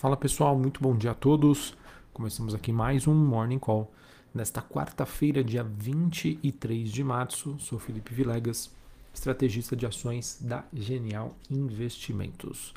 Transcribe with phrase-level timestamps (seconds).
[0.00, 1.76] Fala pessoal, muito bom dia a todos.
[2.14, 3.92] Começamos aqui mais um Morning Call.
[4.32, 8.74] Nesta quarta-feira, dia 23 de março, sou Felipe Vilegas,
[9.12, 12.72] estrategista de ações da Genial Investimentos.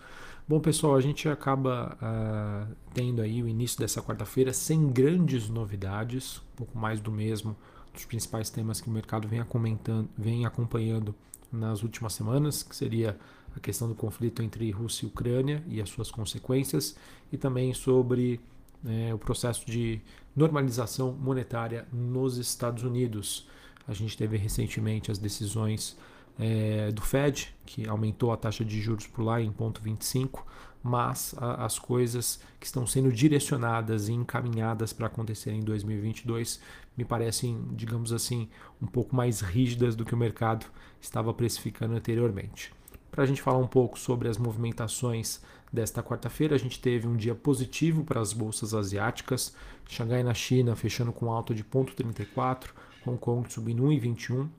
[0.46, 6.40] Bom pessoal, a gente acaba uh, tendo aí o início dessa quarta-feira sem grandes novidades,
[6.52, 7.55] um pouco mais do mesmo
[7.94, 11.16] dos principais temas que o mercado vem, comentando, vem acompanhando
[11.50, 13.18] nas últimas semanas, que seria
[13.55, 16.95] a questão do conflito entre Rússia e Ucrânia e as suas consequências,
[17.31, 18.39] e também sobre
[18.85, 20.02] é, o processo de
[20.35, 23.47] normalização monetária nos Estados Unidos.
[23.88, 25.97] A gente teve recentemente as decisões
[26.39, 30.44] é, do Fed, que aumentou a taxa de juros por lá em 0,25,
[30.81, 36.59] mas a, as coisas que estão sendo direcionadas e encaminhadas para acontecer em 2022
[36.97, 38.49] me parecem, digamos assim,
[38.81, 40.66] um pouco mais rígidas do que o mercado
[40.99, 42.72] estava precificando anteriormente.
[43.13, 45.40] Para a gente falar um pouco sobre as movimentações
[45.72, 49.53] desta quarta-feira, a gente teve um dia positivo para as bolsas asiáticas.
[49.88, 52.69] Xangai na China fechando com alta de 0,34,
[53.06, 54.50] Hong Kong subindo 1,21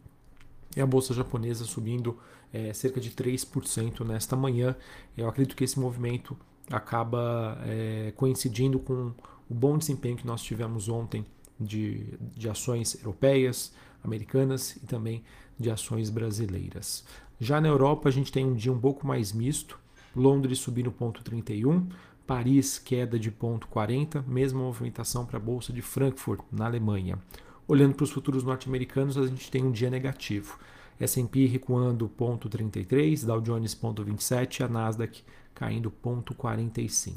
[0.76, 2.16] e a bolsa japonesa subindo
[2.52, 4.76] é, cerca de 3% nesta manhã.
[5.16, 6.36] Eu acredito que esse movimento
[6.70, 9.12] acaba é, coincidindo com
[9.50, 11.26] o bom desempenho que nós tivemos ontem
[11.58, 13.72] de, de ações europeias,
[14.04, 15.24] americanas e também
[15.58, 17.04] de ações brasileiras.
[17.40, 19.78] Já na Europa, a gente tem um dia um pouco mais misto.
[20.14, 21.88] Londres subindo 0,31,
[22.26, 27.18] Paris queda de 0,40, mesma movimentação para a Bolsa de Frankfurt, na Alemanha.
[27.66, 30.58] Olhando para os futuros norte-americanos, a gente tem um dia negativo.
[31.00, 37.14] S&P recuando 0,33, Dow Jones 0,27 e a Nasdaq caindo 0,45.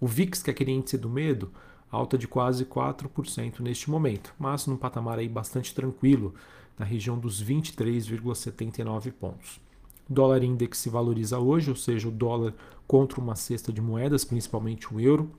[0.00, 1.52] O VIX, que é aquele índice do medo,
[1.90, 6.34] alta de quase 4% neste momento, mas num patamar aí bastante tranquilo,
[6.78, 9.60] na região dos 23,79 pontos.
[10.08, 12.54] O dólar index se valoriza hoje, ou seja, o dólar
[12.86, 15.30] contra uma cesta de moedas, principalmente o euro,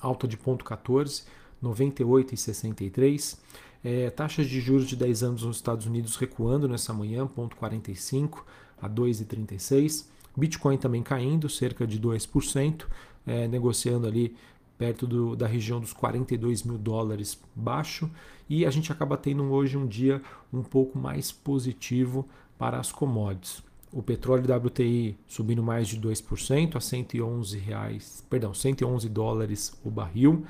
[0.00, 1.24] alta de 0,14,
[1.62, 3.38] 98,63.
[3.82, 8.42] É, taxas de juros de 10 anos nos Estados Unidos recuando nessa manhã, 0,45
[8.80, 10.06] a 2,36.
[10.36, 12.86] Bitcoin também caindo, cerca de 2%,
[13.26, 14.36] é, negociando ali
[14.78, 18.10] perto do, da região dos 42 mil dólares baixo,
[18.48, 20.20] e a gente acaba tendo hoje um dia
[20.52, 23.62] um pouco mais positivo para as commodities.
[23.92, 30.44] O petróleo WTI subindo mais de 2% a 111 reais, perdão, 111 dólares o barril.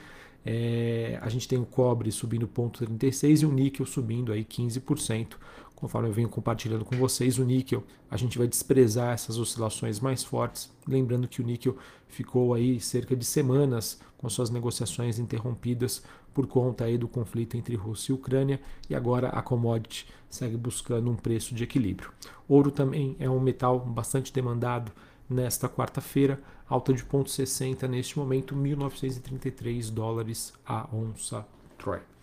[0.47, 5.37] É, a gente tem o cobre subindo 0,36 e o níquel subindo aí 15%,
[5.75, 10.23] Conforme eu venho compartilhando com vocês, o níquel, a gente vai desprezar essas oscilações mais
[10.23, 10.71] fortes.
[10.87, 11.77] Lembrando que o níquel
[12.09, 16.03] ficou aí cerca de semanas com suas negociações interrompidas
[16.33, 21.11] por conta aí do conflito entre Rússia e Ucrânia e agora a commodity segue buscando
[21.11, 22.11] um preço de equilíbrio.
[22.49, 24.91] Ouro também é um metal bastante demandado
[25.29, 31.47] nesta quarta-feira, alta de 0,60 neste momento, 1.933 dólares a onça
[31.79, 32.14] Troy.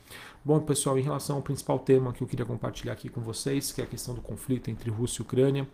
[0.44, 3.79] Bom, pessoal, em relação ao principal tema que eu queria compartilhar aqui com vocês, que
[3.79, 5.68] é a questão do conflito entre Rússia e Ucrânia,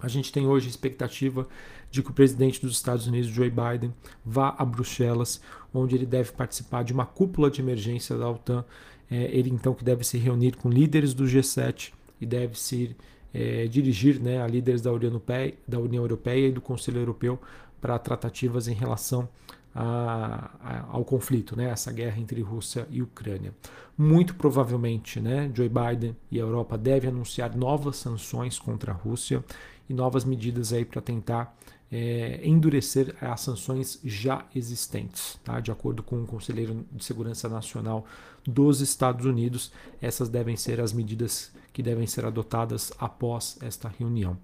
[0.00, 1.46] a gente tem hoje a expectativa
[1.90, 3.92] de que o presidente dos Estados Unidos, Joe Biden,
[4.24, 5.42] vá a Bruxelas,
[5.74, 8.64] onde ele deve participar de uma cúpula de emergência da OTAN.
[9.10, 12.96] É, ele então que deve se reunir com líderes do G7 e deve se
[13.34, 17.38] é, dirigir né, a líderes da União, Europeia, da União Europeia e do Conselho Europeu
[17.78, 19.28] para tratativas em relação
[19.74, 23.54] a, ao conflito, né, essa guerra entre Rússia e Ucrânia.
[23.96, 29.44] Muito provavelmente, né, Joe Biden e a Europa devem anunciar novas sanções contra a Rússia
[29.88, 31.56] e novas medidas aí para tentar
[31.90, 35.38] é, endurecer as sanções já existentes.
[35.44, 35.60] Tá?
[35.60, 38.06] De acordo com o Conselheiro de Segurança Nacional
[38.44, 44.36] dos Estados Unidos, essas devem ser as medidas que devem ser adotadas após esta reunião.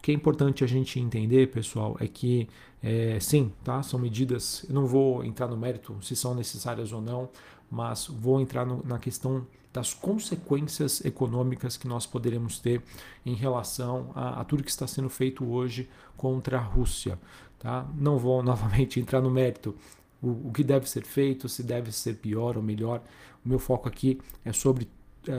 [0.00, 2.48] O que é importante a gente entender, pessoal, é que
[2.82, 3.82] é, sim, tá?
[3.82, 4.64] São medidas.
[4.66, 7.28] Eu não vou entrar no mérito se são necessárias ou não,
[7.70, 12.82] mas vou entrar no, na questão das consequências econômicas que nós poderemos ter
[13.26, 17.18] em relação a, a, tudo que está sendo feito hoje contra a Rússia.
[17.58, 17.86] Tá?
[17.94, 19.76] Não vou novamente entrar no mérito
[20.22, 23.02] o, o que deve ser feito, se deve ser pior ou melhor.
[23.44, 24.88] O meu foco aqui é sobre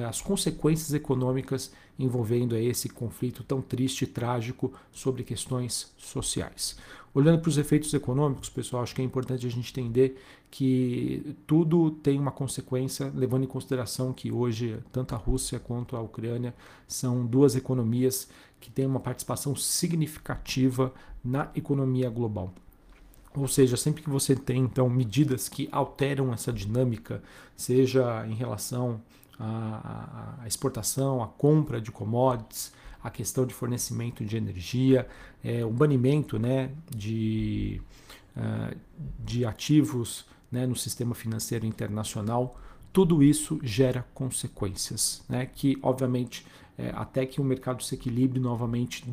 [0.08, 6.78] as consequências econômicas envolvendo esse conflito tão triste e trágico sobre questões sociais.
[7.14, 10.18] Olhando para os efeitos econômicos, pessoal, acho que é importante a gente entender
[10.50, 16.02] que tudo tem uma consequência, levando em consideração que hoje tanto a Rússia quanto a
[16.02, 16.54] Ucrânia
[16.88, 18.30] são duas economias
[18.62, 20.94] que têm uma participação significativa
[21.24, 22.54] na economia global.
[23.36, 27.22] Ou seja, sempre que você tem então medidas que alteram essa dinâmica,
[27.56, 29.02] seja em relação
[29.40, 32.74] a, a exportação, a compra de commodities,
[33.04, 35.08] a questão de fornecimento de energia,
[35.44, 37.82] é, o banimento né, de,
[38.36, 38.76] uh,
[39.20, 42.60] de ativos né, no sistema financeiro internacional,
[42.94, 46.46] tudo isso gera consequências, né, que obviamente
[46.78, 49.06] é, até que o mercado se equilibre novamente,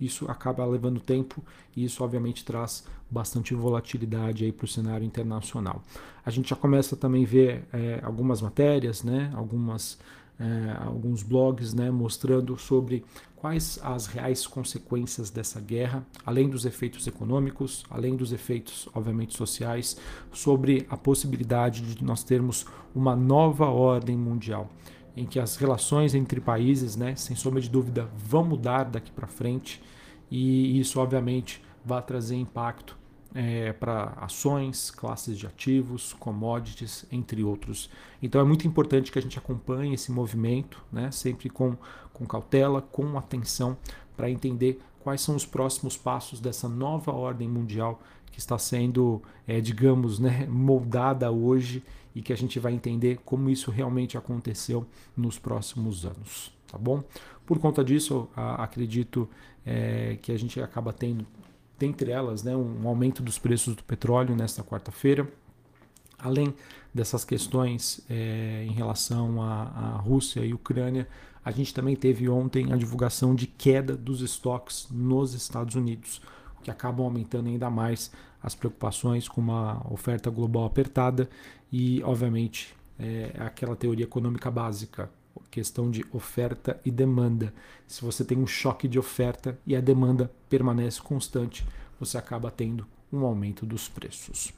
[0.00, 1.42] isso acaba levando tempo
[1.76, 5.82] e isso obviamente traz bastante volatilidade para o cenário internacional.
[6.24, 9.98] A gente já começa também a ver é, algumas matérias, né, algumas
[10.38, 13.04] é, alguns blogs né, mostrando sobre
[13.34, 19.96] quais as reais consequências dessa guerra, além dos efeitos econômicos, além dos efeitos, obviamente, sociais,
[20.32, 24.70] sobre a possibilidade de nós termos uma nova ordem mundial,
[25.18, 29.26] em que as relações entre países, né, sem sombra de dúvida, vão mudar daqui para
[29.26, 29.82] frente,
[30.30, 32.96] e isso, obviamente, vai trazer impacto
[33.34, 37.90] é, para ações, classes de ativos, commodities, entre outros.
[38.22, 41.76] Então é muito importante que a gente acompanhe esse movimento, né, sempre com,
[42.12, 43.76] com cautela, com atenção,
[44.16, 47.98] para entender quais são os próximos passos dessa nova ordem mundial
[48.30, 51.82] que está sendo, é, digamos, né, moldada hoje
[52.14, 56.52] e que a gente vai entender como isso realmente aconteceu nos próximos anos.
[56.70, 57.02] Tá bom?
[57.46, 59.26] Por conta disso, a, acredito
[59.64, 61.26] é, que a gente acaba tendo
[61.78, 65.26] dentre elas, né, um aumento dos preços do petróleo nesta quarta-feira.
[66.18, 66.52] Além
[66.92, 71.08] dessas questões é, em relação à, Rússia e Ucrânia,
[71.48, 76.20] a gente também teve ontem a divulgação de queda dos estoques nos Estados Unidos,
[76.58, 78.12] o que acabam aumentando ainda mais
[78.42, 81.26] as preocupações com uma oferta global apertada
[81.72, 85.10] e, obviamente, é, aquela teoria econômica básica
[85.50, 87.54] questão de oferta e demanda.
[87.86, 91.66] Se você tem um choque de oferta e a demanda permanece constante,
[91.98, 94.52] você acaba tendo um aumento dos preços.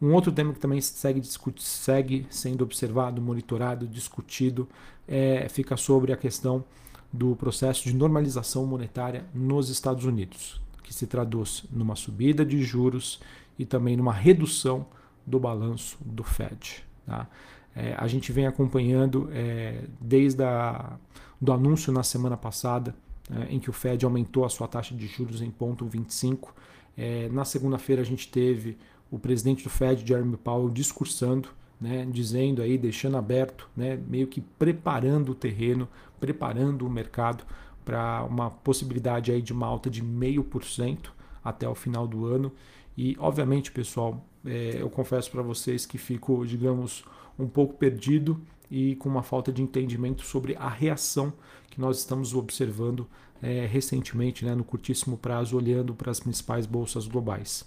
[0.00, 1.22] Um outro tema que também segue,
[1.58, 4.66] segue sendo observado, monitorado, discutido,
[5.06, 6.64] é, fica sobre a questão
[7.12, 13.20] do processo de normalização monetária nos Estados Unidos, que se traduz numa subida de juros
[13.58, 14.86] e também numa redução
[15.26, 16.84] do balanço do Fed.
[17.04, 17.26] Tá?
[17.74, 20.96] É, a gente vem acompanhando é, desde a,
[21.40, 22.94] do anúncio na semana passada,
[23.30, 26.54] é, em que o Fed aumentou a sua taxa de juros em ponto 25.
[26.96, 28.78] É, na segunda-feira a gente teve
[29.10, 31.48] o presidente do Fed, Jeremy Powell, discursando,
[31.80, 35.88] né, dizendo aí, deixando aberto, né, meio que preparando o terreno,
[36.20, 37.44] preparando o mercado
[37.84, 41.12] para uma possibilidade aí de uma alta de meio por cento
[41.42, 42.52] até o final do ano.
[42.96, 47.04] E obviamente, pessoal, é, eu confesso para vocês que fico, digamos,
[47.38, 48.40] um pouco perdido
[48.70, 51.32] e com uma falta de entendimento sobre a reação
[51.70, 53.06] que nós estamos observando
[53.42, 57.64] é, recentemente, né, no curtíssimo prazo, olhando para as principais bolsas globais.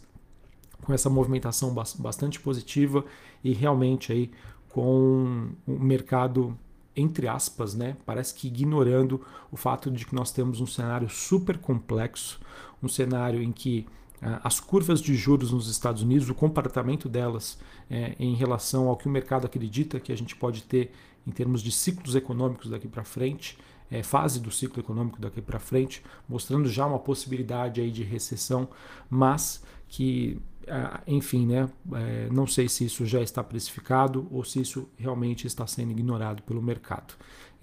[0.83, 3.06] Com essa movimentação bastante positiva
[3.44, 4.31] e realmente aí
[4.69, 6.57] com o mercado
[6.95, 9.19] entre aspas, né, parece que ignorando
[9.51, 12.39] o fato de que nós temos um cenário super complexo,
[12.83, 13.88] um cenário em que
[14.21, 17.57] ah, as curvas de juros nos Estados Unidos, o comportamento delas
[17.89, 20.91] é, em relação ao que o mercado acredita que a gente pode ter
[21.27, 23.57] em termos de ciclos econômicos daqui para frente,
[23.91, 28.68] é, fase do ciclo econômico daqui para frente, mostrando já uma possibilidade aí de recessão,
[29.09, 30.39] mas que,
[31.07, 35.68] enfim, né, é, não sei se isso já está precificado ou se isso realmente está
[35.68, 37.13] sendo ignorado pelo mercado.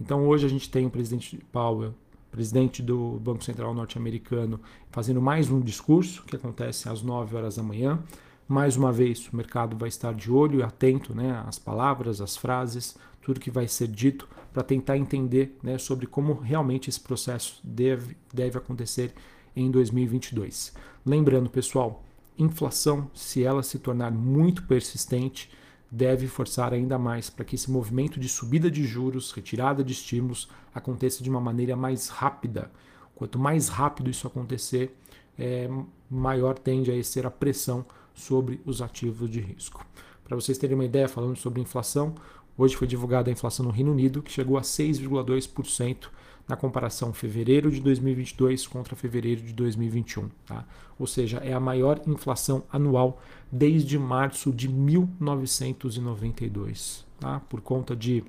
[0.00, 1.94] Então hoje a gente tem o presidente Powell
[2.31, 4.61] presidente do Banco Central norte-americano,
[4.91, 7.99] fazendo mais um discurso que acontece às 9 horas da manhã.
[8.47, 12.36] Mais uma vez, o mercado vai estar de olho e atento né, às palavras, às
[12.36, 17.60] frases, tudo que vai ser dito, para tentar entender né, sobre como realmente esse processo
[17.63, 19.13] deve, deve acontecer
[19.55, 20.72] em 2022.
[21.05, 22.03] Lembrando, pessoal,
[22.43, 25.51] inflação, se ela se tornar muito persistente,
[25.91, 30.49] deve forçar ainda mais para que esse movimento de subida de juros, retirada de estímulos,
[30.75, 32.70] aconteça de uma maneira mais rápida.
[33.15, 34.97] Quanto mais rápido isso acontecer,
[35.39, 35.69] é,
[36.09, 39.85] maior tende a ser a pressão sobre os ativos de risco.
[40.25, 42.15] Para vocês terem uma ideia, falando sobre inflação,
[42.56, 46.09] hoje foi divulgada a inflação no Reino Unido, que chegou a 6,2%
[46.50, 50.28] na comparação fevereiro de 2022 contra fevereiro de 2021.
[50.44, 50.66] Tá?
[50.98, 57.38] Ou seja, é a maior inflação anual desde março de 1992, tá?
[57.48, 58.24] por conta de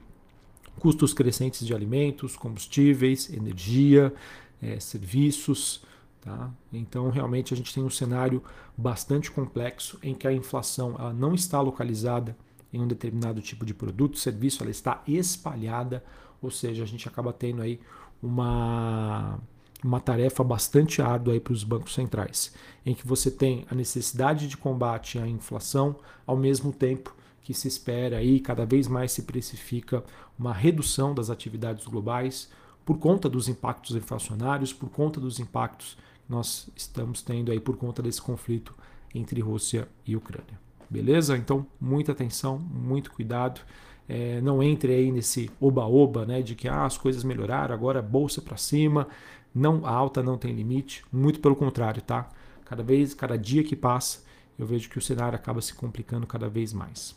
[0.80, 4.14] custos crescentes de alimentos, combustíveis, energia,
[4.62, 5.82] é, serviços.
[6.22, 6.52] Tá?
[6.72, 8.44] Então, realmente, a gente tem um cenário
[8.78, 12.38] bastante complexo em que a inflação ela não está localizada
[12.72, 16.04] em um determinado tipo de produto, serviço, ela está espalhada,
[16.42, 17.80] ou seja, a gente acaba tendo aí
[18.22, 19.40] uma,
[19.84, 22.54] uma tarefa bastante árdua para os bancos centrais,
[22.86, 27.68] em que você tem a necessidade de combate à inflação, ao mesmo tempo que se
[27.68, 30.04] espera aí cada vez mais se precifica
[30.38, 32.50] uma redução das atividades globais
[32.86, 37.78] por conta dos impactos inflacionários, por conta dos impactos que nós estamos tendo aí por
[37.78, 38.76] conta desse conflito
[39.14, 40.60] entre Rússia e Ucrânia.
[40.90, 41.38] beleza?
[41.38, 43.62] Então, muita atenção, muito cuidado.
[44.08, 48.02] É, não entre aí nesse oba-oba, né, de que ah, as coisas melhoraram, agora é
[48.02, 49.08] bolsa para cima.
[49.54, 52.30] Não, a alta não tem limite, muito pelo contrário, tá?
[52.66, 54.24] Cada vez, cada dia que passa,
[54.58, 57.16] eu vejo que o cenário acaba se complicando cada vez mais.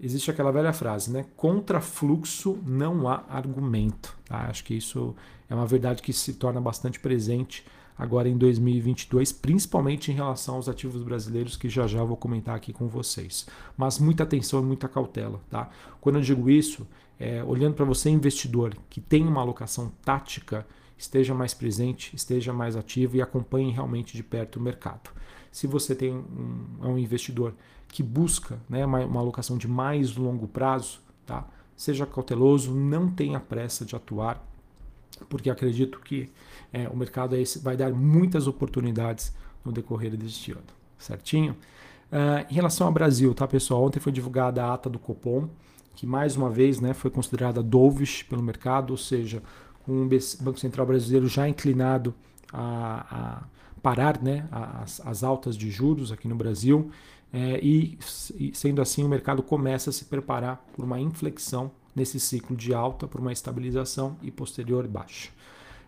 [0.00, 1.24] Existe aquela velha frase, né?
[1.36, 4.16] Contra fluxo não há argumento.
[4.26, 4.46] Tá?
[4.48, 5.14] Acho que isso
[5.48, 7.64] é uma verdade que se torna bastante presente
[7.98, 12.72] agora em 2022, principalmente em relação aos ativos brasileiros, que já já vou comentar aqui
[12.72, 13.46] com vocês.
[13.76, 15.40] Mas muita atenção e muita cautela.
[15.50, 15.70] Tá?
[16.00, 16.86] Quando eu digo isso,
[17.18, 20.66] é, olhando para você, investidor, que tem uma alocação tática,
[20.98, 25.10] esteja mais presente, esteja mais ativo e acompanhe realmente de perto o mercado.
[25.50, 27.54] Se você tem um, é um investidor
[27.88, 31.48] que busca né, uma, uma alocação de mais longo prazo, tá?
[31.76, 34.44] seja cauteloso, não tenha pressa de atuar,
[35.28, 36.30] porque acredito que
[36.72, 39.32] é, o mercado é vai dar muitas oportunidades
[39.64, 40.62] no decorrer deste ano,
[40.98, 41.56] certinho?
[42.12, 43.82] Uh, em relação ao Brasil, tá pessoal?
[43.84, 45.48] Ontem foi divulgada a ata do Copom,
[45.94, 49.42] que mais uma vez né, foi considerada dovish pelo mercado, ou seja,
[49.84, 50.08] com o
[50.40, 52.14] Banco Central brasileiro já inclinado
[52.52, 56.90] a, a parar né, as, as, altas de juros aqui no Brasil,
[57.32, 57.98] é, e
[58.52, 63.08] sendo assim o mercado começa a se preparar por uma inflexão nesse ciclo de alta
[63.08, 65.30] para uma estabilização e posterior baixa.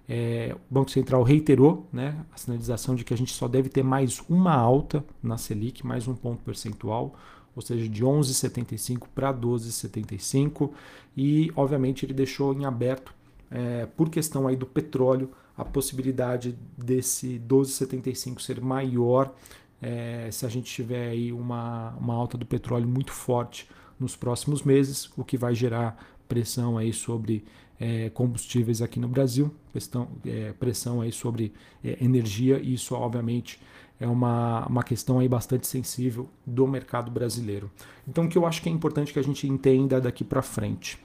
[0.09, 3.85] É, o Banco Central reiterou né, a sinalização de que a gente só deve ter
[3.85, 7.15] mais uma alta na Selic, mais um ponto percentual,
[7.55, 10.71] ou seja, de 11,75 para 12,75,
[11.15, 13.13] e obviamente ele deixou em aberto,
[13.51, 19.35] é, por questão aí do petróleo, a possibilidade desse 12,75 ser maior
[19.83, 23.69] é, se a gente tiver aí uma, uma alta do petróleo muito forte
[23.99, 25.97] nos próximos meses, o que vai gerar
[26.29, 27.45] pressão aí sobre
[27.81, 31.53] é, combustíveis aqui no Brasil, questão, é, pressão aí sobre
[31.83, 33.61] é, energia, e isso obviamente
[34.01, 37.71] é uma, uma questão aí bastante sensível do mercado brasileiro.
[38.07, 40.99] Então o que eu acho que é importante que a gente entenda daqui para frente,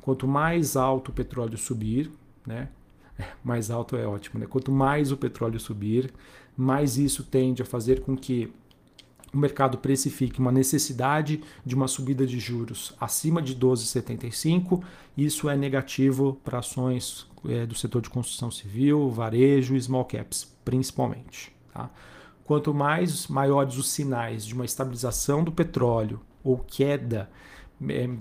[0.00, 2.10] quanto mais alto o petróleo subir,
[2.46, 2.68] né,
[3.44, 4.46] mais alto é ótimo, né?
[4.46, 6.12] Quanto mais o petróleo subir,
[6.56, 8.52] mais isso tende a fazer com que
[9.32, 14.82] o mercado precifique uma necessidade de uma subida de juros acima de 12,75,
[15.16, 20.50] isso é negativo para ações é, do setor de construção civil, varejo e small caps,
[20.64, 21.52] principalmente.
[21.72, 21.90] Tá?
[22.44, 27.30] Quanto mais maiores os sinais de uma estabilização do petróleo ou queda,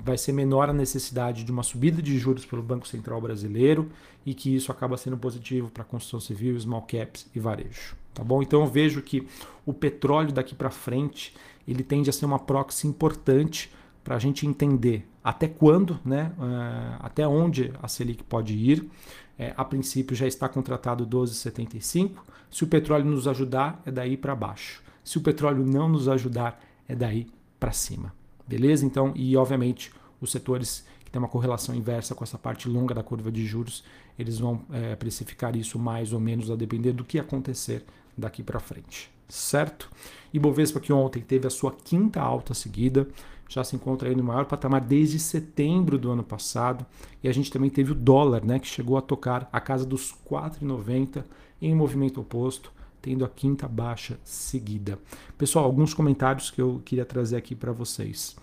[0.04, 3.90] vai ser menor a necessidade de uma subida de juros pelo Banco Central brasileiro
[4.26, 8.24] e que isso acaba sendo positivo para a construção civil, small caps e varejo tá
[8.24, 8.42] bom?
[8.42, 9.28] Então eu vejo que
[9.64, 11.36] o petróleo daqui para frente
[11.68, 13.72] ele tende a ser uma proxy importante
[14.04, 18.90] para a gente entender até quando, né, uh, até onde a Selic pode ir.
[19.38, 22.14] É, a princípio já está contratado 12,75.
[22.50, 24.82] Se o petróleo nos ajudar, é daí para baixo.
[25.04, 27.28] Se o petróleo não nos ajudar, é daí
[27.60, 28.17] para cima.
[28.48, 28.86] Beleza?
[28.86, 33.04] Então, e obviamente os setores que têm uma correlação inversa com essa parte longa da
[33.04, 33.84] curva de juros,
[34.18, 37.86] eles vão é, precificar isso mais ou menos a depender do que acontecer
[38.18, 39.90] daqui para frente, certo?
[40.34, 43.08] E Bovespa que ontem teve a sua quinta alta seguida,
[43.48, 46.86] já se encontra aí no maior patamar desde setembro do ano passado,
[47.24, 50.14] e a gente também teve o dólar, né, que chegou a tocar a casa dos
[50.30, 51.24] 4,90
[51.62, 55.00] em movimento oposto, tendo a quinta baixa seguida.
[55.38, 58.36] Pessoal, alguns comentários que eu queria trazer aqui para vocês.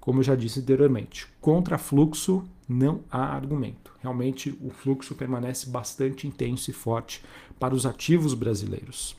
[0.00, 3.92] Como eu já disse anteriormente, contra fluxo não há argumento.
[4.02, 7.22] Realmente o fluxo permanece bastante intenso e forte
[7.58, 9.16] para os ativos brasileiros.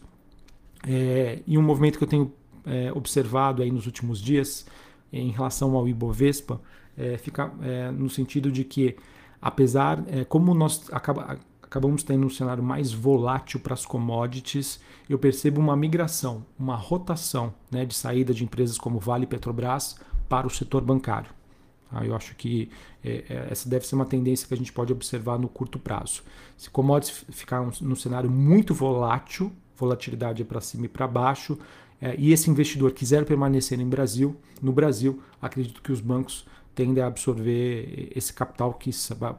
[0.88, 2.32] É, e um movimento que eu tenho
[2.66, 4.66] é, observado aí nos últimos dias
[5.12, 6.62] em relação ao Ibovespa
[6.98, 8.96] é, fica é, no sentido de que,
[9.42, 11.38] apesar, é, como nós acaba,
[11.68, 17.54] acabamos tendo um cenário mais volátil para as commodities, eu percebo uma migração, uma rotação
[17.70, 19.98] né, de saída de empresas como Vale e Petrobras
[20.28, 21.30] para o setor bancário.
[21.92, 22.70] Ah, eu acho que
[23.04, 26.24] é, é, essa deve ser uma tendência que a gente pode observar no curto prazo.
[26.58, 31.58] Se commodities ficar num cenário muito volátil, volatilidade é para cima e para baixo,
[32.02, 36.46] é, e esse investidor quiser permanecer em Brasil, no Brasil, acredito que os bancos
[36.78, 38.92] tendem a absorver esse capital que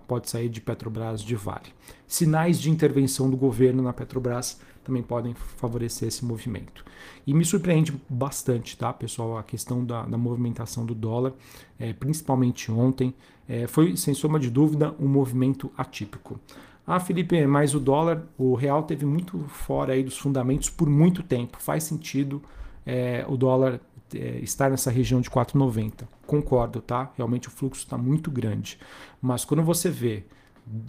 [0.08, 1.72] pode sair de Petrobras de Vale.
[2.04, 6.84] Sinais de intervenção do governo na Petrobras também podem favorecer esse movimento.
[7.24, 11.32] E me surpreende bastante, tá, pessoal, a questão da, da movimentação do dólar,
[11.78, 13.14] é, principalmente ontem,
[13.48, 16.40] é, foi, sem soma de dúvida, um movimento atípico.
[16.84, 21.22] Ah, Felipe, mas o dólar, o real teve muito fora aí dos fundamentos por muito
[21.22, 21.58] tempo.
[21.60, 22.42] Faz sentido
[22.84, 23.80] é, o dólar
[24.14, 26.04] é, estar nessa região de 4,90.
[26.26, 27.12] Concordo, tá?
[27.16, 28.78] Realmente o fluxo está muito grande.
[29.20, 30.24] Mas quando você vê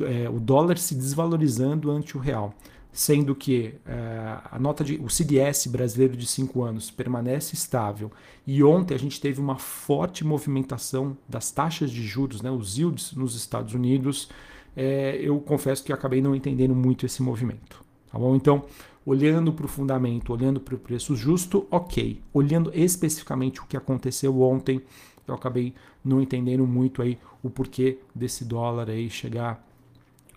[0.01, 2.53] é, o dólar se desvalorizando ante o real,
[2.91, 8.11] sendo que é, a nota de o CDS brasileiro de 5 anos permanece estável
[8.45, 13.13] e ontem a gente teve uma forte movimentação das taxas de juros, né, os yields
[13.13, 14.29] nos Estados Unidos,
[14.75, 17.83] é, eu confesso que acabei não entendendo muito esse movimento.
[18.11, 18.35] Tá bom?
[18.35, 18.65] Então,
[19.09, 22.21] olhando para o fundamento, olhando para o preço justo, ok.
[22.31, 24.83] Olhando especificamente o que aconteceu ontem,
[25.27, 25.73] eu acabei
[26.05, 29.67] não entendendo muito aí o porquê desse dólar aí chegar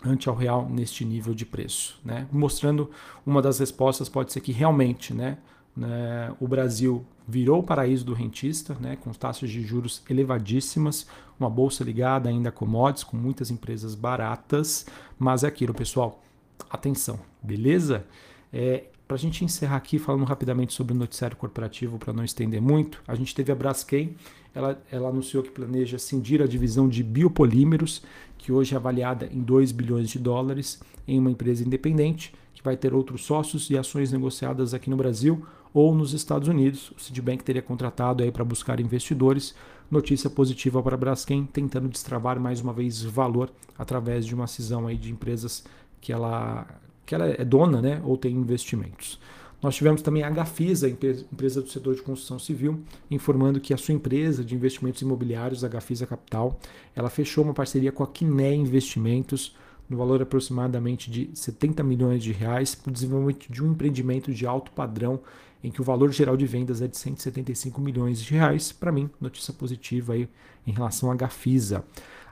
[0.02, 2.26] ante ao real neste nível de preço, né?
[2.33, 2.91] Mostrando
[3.26, 5.37] uma das respostas pode ser que realmente, né,
[5.76, 11.07] né o Brasil virou o paraíso do rentista, né, com taxas de juros elevadíssimas,
[11.38, 14.87] uma bolsa ligada ainda a commodities, com muitas empresas baratas,
[15.19, 16.23] mas é aquilo, pessoal,
[16.71, 18.07] atenção, beleza?
[18.53, 22.61] É, para a gente encerrar aqui falando rapidamente sobre o noticiário corporativo, para não estender
[22.61, 24.17] muito, a gente teve a Braskem,
[24.55, 28.03] ela, ela anunciou que planeja cindir a divisão de biopolímeros,
[28.37, 32.77] que hoje é avaliada em 2 bilhões de dólares, em uma empresa independente, que vai
[32.77, 36.91] ter outros sócios e ações negociadas aqui no Brasil ou nos Estados Unidos.
[36.91, 39.55] O Citibank teria contratado aí para buscar investidores.
[39.91, 44.87] Notícia positiva para a Braskem, tentando destravar mais uma vez valor através de uma cisão
[44.87, 45.65] aí de empresas
[46.01, 46.67] que ela,
[47.12, 49.21] que ela é dona né, ou tem investimentos.
[49.61, 53.92] Nós tivemos também a Gafisa, empresa do setor de construção civil, informando que a sua
[53.92, 56.59] empresa de investimentos imobiliários, a Gafisa Capital,
[56.97, 59.54] ela fechou uma parceria com a Quiné Investimentos
[59.90, 64.47] no valor aproximadamente de 70 milhões de reais para o desenvolvimento de um empreendimento de
[64.47, 65.21] alto padrão
[65.62, 68.73] em que o valor geral de vendas é de 175 milhões de reais.
[68.73, 70.26] Para mim, notícia positiva aí
[70.66, 71.85] em relação à Gafisa.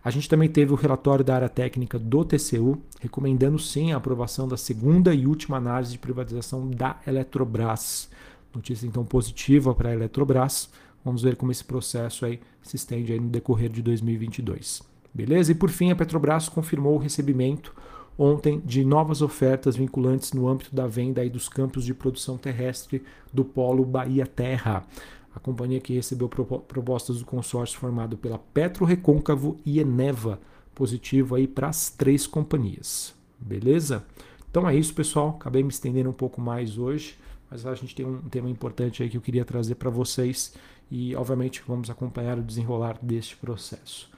[0.02, 4.48] A gente também teve o relatório da área técnica do TCU, recomendando sim a aprovação
[4.48, 8.08] da segunda e última análise de privatização da Eletrobras.
[8.54, 10.70] Notícia então positiva para a Eletrobras.
[11.04, 14.82] Vamos ver como esse processo aí se estende aí no decorrer de 2022.
[15.12, 15.52] Beleza?
[15.52, 17.74] E por fim, a Petrobras confirmou o recebimento
[18.18, 23.02] ontem de novas ofertas vinculantes no âmbito da venda aí dos campos de produção terrestre
[23.32, 24.84] do Polo Bahia Terra
[25.34, 30.40] a companhia que recebeu propostas do consórcio formado pela Petro Recôncavo e Eneva,
[30.74, 33.14] positivo aí para as três companhias.
[33.38, 34.04] Beleza?
[34.50, 35.36] Então é isso, pessoal.
[35.40, 37.16] Acabei me estendendo um pouco mais hoje,
[37.50, 40.54] mas a gente tem um tema importante aí que eu queria trazer para vocês
[40.90, 44.10] e, obviamente, vamos acompanhar o desenrolar deste processo.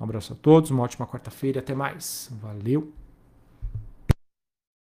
[0.00, 2.30] Um abraço a todos, uma ótima quarta-feira e até mais.
[2.40, 2.99] Valeu!